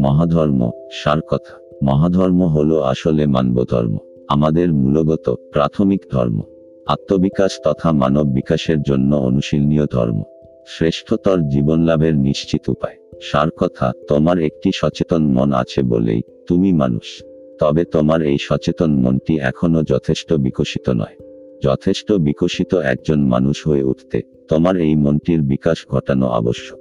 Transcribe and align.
মহাধর্ম, 0.00 0.70
সার 0.92 1.20
কথা। 1.20 1.54
মহাধর্ম 1.82 2.44
হলো 2.44 2.80
আসলে 2.80 3.26
মানবধর্ম। 3.26 3.98
আমাদের 4.28 4.72
মূলগত, 4.72 5.34
প্রাথমিক 5.52 6.06
ধর্ম। 6.12 6.40
আত্মবিকাশ 6.86 7.60
তথা 7.64 7.92
মানব 7.92 8.26
বিকাশের 8.26 8.82
জন্য 8.82 9.16
অনুশীলনীয় 9.16 9.86
ধর্ম। 9.92 10.22
শ্রেষ্ঠতর 10.66 11.38
জীবন 11.40 11.82
লাভের 11.82 12.16
নিশ্চিত 12.16 12.68
উপায়। 12.68 12.96
সার 13.22 13.50
কথা, 13.50 13.92
তোমার 14.08 14.38
একটি 14.38 14.70
সচেতন 14.74 15.22
মন 15.22 15.52
আছে 15.52 15.82
বলেই 15.82 16.22
তুমি 16.48 16.72
মানুষ। 16.72 17.22
তবে 17.60 17.84
তোমার 17.84 18.22
এই 18.22 18.36
সচেতন 18.40 18.90
মনটি 18.90 19.38
এখনও 19.38 19.82
যথেষ্ট 19.82 20.32
বিকশিত 20.32 20.90
নয়। 20.90 21.27
যথেষ্ট 21.64 22.12
বিকশিত 22.12 22.74
একজন 22.74 23.20
মানুষ 23.20 23.66
হয়ে 23.66 23.82
উঠতে 23.82 24.22
তোমার 24.48 24.76
এই 24.76 24.94
মনটির 24.94 25.42
বিকাশ 25.42 25.86
ঘটানো 25.88 26.26
আবশ্যক। 26.26 26.78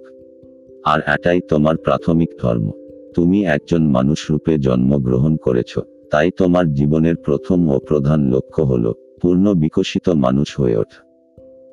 আর 0.85 0.99
এটাই 0.99 1.41
তোমার 1.49 1.77
প্রাথমিক 1.77 2.29
ধর্ম। 2.41 2.71
তুমি 3.15 3.45
একজন 3.45 3.83
মানুষ 3.83 4.31
রূপে 4.31 4.57
জন্মগ্রহণ 4.57 5.37
করেছ, 5.37 5.79
তাই 6.11 6.31
তোমার 6.37 6.73
জীবনের 6.73 7.15
প্রথম 7.15 7.69
ও 7.69 7.79
প্রধান 7.79 8.33
লক্ষ্য 8.33 8.63
হল 8.63 8.93
পূর্ণ 9.21 9.53
বিকশিত 9.53 10.09
মানুষ 10.09 10.59
হয়ে 10.59 10.77
ওঠা। 10.77 11.07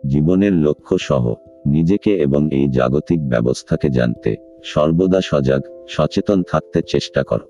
জীবনের 0.07 0.53
লক্ষ্য 0.53 0.99
সহ, 1.01 1.35
নিজেকে 1.67 2.19
এবং 2.19 2.49
এই 2.53 2.69
জাগতিক 2.69 3.29
ব্যবস্থাকে 3.29 3.89
জানতে 3.89 4.37
সর্বদা 4.65 5.21
সজাগ, 5.25 5.63
সচেতন 5.89 6.43
থাকতে 6.43 6.83
চেষ্টা 6.89 7.23
করো। 7.23 7.47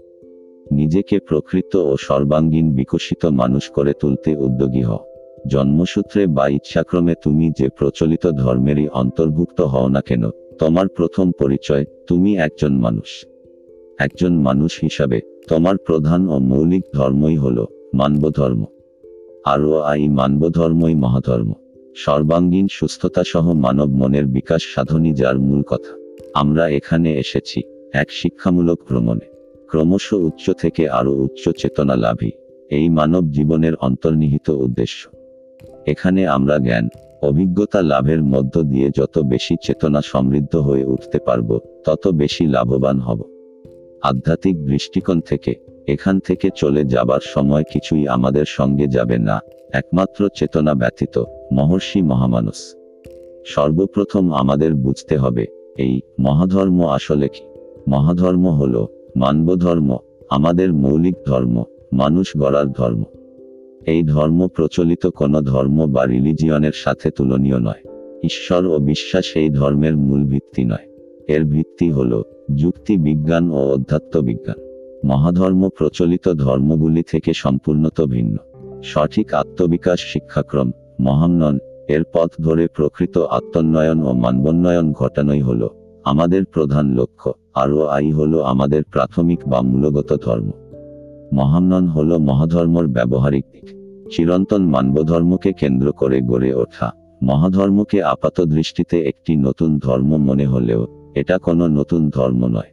নিজেকে 0.73 1.19
প্রকৃত 1.19 1.77
ও 1.77 1.97
সর্বাঙ্গীন 2.01 2.75
বিকশিত 2.75 3.27
মানুষ 3.27 3.71
করে 3.71 3.93
তুলতে 4.01 4.37
উদ্যোগী 4.37 4.83
হও। 4.83 5.14
জন্মসূত্রে 5.49 6.27
বা 6.27 6.49
ইচ্ছাক্রমে 6.49 7.15
তুমি 7.25 7.53
যে 7.59 7.69
প্রচলিত 7.69 8.27
ধর্মেরই 8.27 8.89
অন্তর্ভুক্ত 8.89 9.61
হও 9.61 9.89
না 9.89 10.01
কেন, 10.01 10.31
তোমার 10.59 10.89
প্রথম 10.89 11.33
পরিচয় 11.41 11.85
তুমি 12.07 12.37
একজন 12.37 12.73
মানুষ। 12.73 13.27
একজন 13.99 14.33
মানুষ 14.33 14.81
হিসাবে, 14.83 15.21
তোমার 15.49 15.77
প্রধান 15.77 16.29
ও 16.29 16.39
মৌলিক 16.39 16.83
ধর্মই 16.95 17.37
হল 17.37 17.67
মানব 17.95 18.31
ধর্ম 18.31 18.65
আরও 19.45 19.81
আই 19.81 20.09
মানব 20.09 20.49
ধর্মই 20.49 20.95
মহাধর্ম। 20.95 21.53
সর্বাঙ্গীন 21.97 22.69
সুস্থতা 22.71 23.25
সহ 23.25 23.53
মানব 23.53 23.91
মনের 23.91 24.27
বিকাশ 24.27 24.63
সাধনই 24.75 25.13
যার 25.13 25.39
মূল 25.39 25.63
কথা। 25.63 25.93
আমরা 26.35 26.69
এখানে 26.69 27.19
এসেছি 27.19 27.63
এক 27.93 28.11
শিক্ষামূলক 28.11 28.79
ভ্রমণে। 28.89 29.27
ক্রমশ 29.71 30.13
উচ্চ 30.13 30.51
থেকে 30.51 30.89
আরও 30.89 31.13
উচ্চ 31.13 31.49
চেতনা 31.49 31.97
লাভই 31.97 32.31
এই 32.71 32.89
মানব 32.89 33.31
জীবনের 33.31 33.75
অন্তর্নিহিত 33.75 34.51
উদ্দেশ্য। 34.51 35.09
এখানে 35.87 36.27
আমরা 36.27 36.59
জ্ঞান, 36.59 36.89
অভিজ্ঞতা 37.23 37.83
লাভের 37.83 38.23
মধ্য 38.23 38.63
দিয়ে 38.63 38.91
যত 38.91 39.19
বেশি 39.19 39.57
চেতনা 39.63 40.01
সমৃদ্ধ 40.03 40.57
হয়ে 40.57 40.85
উঠতে 40.85 41.19
পারব, 41.19 41.59
তত 41.85 42.09
বেশি 42.09 42.47
লাভবান 42.47 42.99
হব। 43.01 43.21
আধ্যাত্মিক 44.03 44.57
দৃষ্টিকোণ 44.65 45.21
থেকে, 45.21 45.55
এখান 45.89 46.21
থেকে 46.21 46.51
চলে 46.57 46.85
যাবার 46.85 47.21
সময় 47.21 47.65
কিছুই 47.73 48.09
আমাদের 48.09 48.45
সঙ্গে 48.45 48.87
যাবে 48.87 49.19
না, 49.19 49.41
একমাত্র 49.73 50.29
চেতনা 50.29 50.75
ব্যতীত, 50.75 51.25
মহর্ষি 51.53 52.03
মহামানস 52.03 52.61
সর্বপ্রথম 53.47 54.33
আমাদের 54.33 54.75
বুঝতে 54.75 55.17
হবে, 55.17 55.45
এই 55.79 56.01
মহাধর্ম 56.21 56.79
আসলে 56.89 57.29
কি? 57.29 57.45
মহাধর্ম 57.89 58.45
হল, 58.49 58.87
মানবধর্ম, 59.17 59.99
আমাদের 60.31 60.73
মৌলিক 60.73 61.17
ধর্ম, 61.27 61.65
মানুষ 61.93 62.37
গড়ার 62.37 62.69
ধর্ম। 62.73 63.03
এই 63.87 64.03
ধর্ম 64.03 64.49
প্রচলিত 64.49 65.07
কোনো 65.07 65.41
ধর্ম 65.41 65.87
বা 65.87 66.05
রিলিজিয়নের 66.05 66.73
সাথে 66.75 67.11
তুলনীয় 67.11 67.59
নয়। 67.59 67.91
ঈশ্বর 68.25 68.67
ও 68.67 68.79
বিশ্বাস 68.79 69.25
এই 69.35 69.51
ধর্মের 69.51 69.97
মূল 69.97 70.25
ভিত্তি 70.25 70.65
নয়। 70.65 70.87
এর 71.29 71.45
ভিত্তি 71.45 71.91
হল 71.91 72.23
যুক্তি 72.55 72.97
বিজ্ঞান 72.97 73.51
ও 73.51 73.73
অধ্যাত্ম 73.73 74.21
বিজ্ঞান। 74.21 74.57
মহাধর্ম 75.05 75.69
প্রচলিত 75.69 76.33
ধর্মগুলি 76.33 77.03
থেকে 77.11 77.33
সম্পূর্ণত 77.35 78.01
ভিন্ন। 78.01 78.37
সঠিক 78.83 79.35
আত্মবিকাশ 79.35 80.01
শিক্ষাক্রম 80.01 80.71
মহান্নন 81.01 81.59
এর 81.89 82.03
পথ 82.15 82.31
ধরে 82.41 82.67
প্রকৃত 82.67 83.19
আত্মোন্নয়ন 83.19 84.03
ও 84.03 84.13
মানবোন্নয়ন 84.13 84.93
ঘটানোই 84.93 85.41
হল 85.41 85.69
আমাদের 86.05 86.45
প্রধান 86.45 86.95
লক্ষ্য, 86.95 87.33
আরও 87.55 87.87
আই 87.87 88.11
হল 88.11 88.43
আমাদের 88.43 88.83
প্রাথমিক 88.93 89.41
বা 89.47 89.61
মূলগত 89.61 90.17
ধর্ম। 90.25 90.51
মহান্নন 91.33 91.87
হল 91.87 92.19
মহাধর্মর 92.19 92.87
ব্যবহারিক 92.87 93.45
দিক। 93.53 93.84
চিরন্তন 94.11 94.65
মানবধর্মকে 94.65 95.53
কেন্দ্র 95.53 95.93
করে 95.93 96.21
গড়ে 96.21 96.55
ওঠা 96.55 96.93
মহাধর্মকে 97.23 98.03
আপাত 98.03 98.41
দৃষ্টিতে 98.41 99.03
একটি 99.03 99.37
নতুন 99.37 99.79
ধর্ম 99.79 100.17
মনে 100.17 100.47
হলেও, 100.47 101.13
এটা 101.15 101.39
কোনো 101.39 101.67
নতুন 101.67 102.11
ধর্ম 102.11 102.47
নয়। 102.47 102.71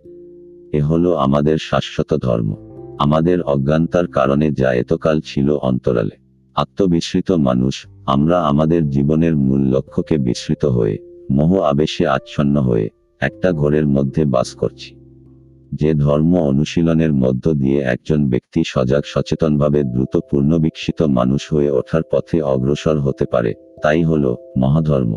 এ 0.73 0.81
হলো 0.81 1.13
আমাদের 1.13 1.57
শাশ্বত 1.57 2.17
ধর্ম। 2.17 2.55
আমাদের 2.99 3.41
অজ্ঞানতার 3.41 4.07
কারণে 4.07 4.51
যা 4.51 4.73
এতকাল 4.73 5.19
ছিল 5.25 5.51
অন্তরালে। 5.51 6.15
আত্মবিস্মৃত 6.55 7.31
মানুষ, 7.31 7.87
আমরা 8.05 8.41
আমাদের 8.41 8.89
জীবনের 8.89 9.35
মূল 9.35 9.59
লক্ষ্যকে 9.59 10.17
বিস্মৃত 10.17 10.65
হয়ে, 10.65 10.97
মোহ 11.31 11.59
আবেশে 11.59 12.07
আচ্ছন্ন 12.07 12.61
হয়ে, 12.61 12.89
একটা 13.19 13.51
ঘরের 13.51 13.87
মধ্যে 13.87 14.25
বাস 14.25 14.55
করছি। 14.55 14.95
যে 15.73 15.93
ধর্ম 15.93 16.37
অনুশীলনের 16.37 17.13
মধ্য 17.13 17.53
দিয়ে 17.53 17.79
একজন 17.79 18.29
ব্যক্তি 18.29 18.63
সজাগ 18.65 19.01
সচেতনভাবে 19.05 19.83
দ্রুত 19.83 20.19
পূর্ণবিকশিত 20.31 21.01
মানুষ 21.01 21.53
হয়ে 21.53 21.71
ওঠার 21.71 22.01
পথে 22.11 22.41
অগ্রসর 22.41 22.99
হতে 22.99 23.25
পারে, 23.31 23.53
তাই 23.83 24.03
হল 24.03 24.35
মহাধর্ম। 24.57 25.15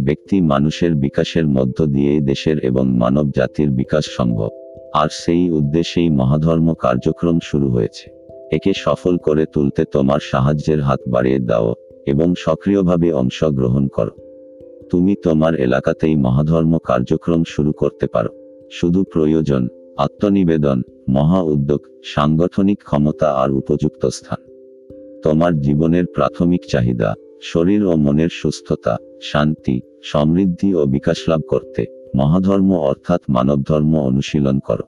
ব্যক্তি 0.00 0.40
মানুষের 0.40 0.94
বিকাশের 0.94 1.46
মধ্য 1.46 1.86
দিয়েই 1.86 2.20
দেশের 2.20 2.58
এবং 2.58 2.96
মানব 2.96 3.30
জাতির 3.36 3.70
বিকাশ 3.70 4.04
সম্ভব। 4.16 4.48
আর 4.94 5.08
সেই 5.12 5.50
উদ্দেশ্যেই 5.50 6.08
মহাধর্ম 6.08 6.74
কার্যক্রম 6.74 7.38
শুরু 7.42 7.68
হয়েছে। 7.68 8.10
একে 8.52 8.72
সফল 8.76 9.16
করে 9.16 9.44
তুলতে 9.52 9.84
তোমার 9.84 10.20
সাহায্যের 10.22 10.80
হাত 10.80 11.00
বাড়িয়ে 11.08 11.38
দাও 11.38 11.74
এবং 12.06 12.34
সক্রিয়ভাবে 12.38 13.12
অংশগ্রহণ 13.12 13.88
করো। 13.88 14.10
তুমি 14.90 15.14
তোমার 15.22 15.54
এলাকাতেই 15.54 16.16
মহাধর্ম 16.16 16.78
কার্যক্রম 16.84 17.42
শুরু 17.46 17.72
করতে 17.72 18.06
পারো। 18.06 18.41
শুধু 18.80 19.04
প্রয়োজন, 19.04 19.68
আত্মনিবেদন, 19.96 20.82
মহা 21.08 21.40
উদ্যোগ, 21.40 21.80
সাংগঠনিক 22.04 22.78
ক্ষমতা 22.82 23.28
আর 23.32 23.52
উপযুক্ত 23.52 24.06
স্থান। 24.06 24.52
তোমার 25.22 25.60
জীবনের 25.60 26.04
প্রাথমিক 26.14 26.60
চাহিদা, 26.70 27.14
শরীর 27.42 27.84
ও 27.84 27.96
মনের 27.96 28.28
সুস্থতা, 28.32 28.96
শান্তি, 29.22 29.80
সমৃদ্ধি 30.04 30.74
ও 30.74 30.86
বিকাশ 30.86 31.28
লাভ 31.28 31.40
করতে 31.48 31.86
মহাধর্ম 32.16 32.74
অর্থাৎ 32.74 33.20
মানবধর্ম 33.28 33.98
অনুশীলন 33.98 34.58
করো। 34.58 34.84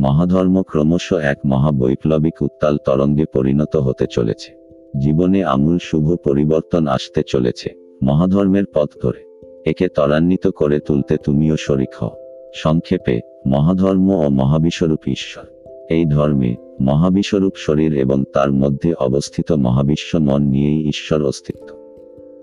মহাধর্ম 0.00 0.62
ক্রমশ 0.62 1.12
এক 1.12 1.38
মহাবৈপ্লবিক 1.46 2.42
উত্তাল 2.42 2.76
তরঙ্গে 2.86 3.24
পরিণত 3.24 3.76
হতে 3.76 4.06
চলেছে। 4.10 4.52
জীবনে 4.98 5.44
আমূল 5.44 5.78
শুভ 5.82 6.14
পরিবর্তন 6.14 6.86
আসতে 6.86 7.22
চলেছে 7.26 7.68
মহাধর্মের 8.02 8.64
পথ 8.74 8.88
ধরে। 9.02 9.22
একে 9.66 9.88
ত্বরান্বিত 9.88 10.46
করে 10.46 10.78
তুলতে 10.78 11.16
তুমিও 11.24 11.56
শরিক 11.56 11.94
হও। 12.00 12.19
সংক্ষেপে, 12.54 13.20
মহাধর্ম 13.46 14.10
ও 14.10 14.28
মহাবিশ্বরূপ 14.28 15.00
ঈশ্বর। 15.06 15.44
এই 15.90 16.04
ধর্মে, 16.04 16.56
মহাবিশ্বরূপ 16.80 17.52
শরীর 17.56 17.96
এবং 17.96 18.24
তার 18.34 18.52
মধ্যে 18.52 18.94
অবস্থিত 18.94 19.52
মহাবিশ্ব 19.52 20.18
মন 20.18 20.42
নিয়েই 20.42 20.88
ঈশ্বর 20.88 21.24
অস্তিত্ব। 21.24 21.94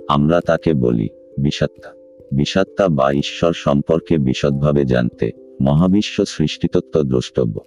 আমরা 0.09 0.41
তাকে 0.41 0.73
বলি 0.73 1.09
বিষাত্তা 1.41 1.93
বিষাত্তা 2.33 2.87
বা 2.87 3.11
ঈশ্বর 3.11 3.53
সম্পর্কে 3.53 4.17
বিশদভাবে 4.17 4.85
জানতে 4.85 5.31
মহাবিশ্ব 5.61 6.25
সৃষ্টিতত্ত্ব 6.25 7.03
দ্রষ্টব্য। 7.03 7.59